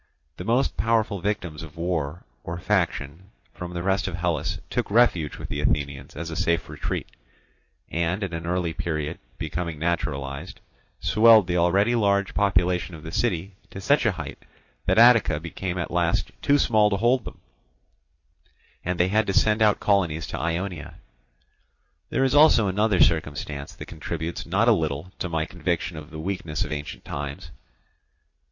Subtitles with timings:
[0.37, 5.37] The most powerful victims of war or faction from the rest of Hellas took refuge
[5.37, 7.07] with the Athenians as a safe retreat;
[7.91, 10.59] and at an early period, becoming naturalized,
[10.99, 14.41] swelled the already large population of the city to such a height
[14.87, 17.39] that Attica became at last too small to hold them,
[18.83, 20.95] and they had to send out colonies to Ionia.
[22.09, 26.17] There is also another circumstance that contributes not a little to my conviction of the
[26.17, 27.51] weakness of ancient times.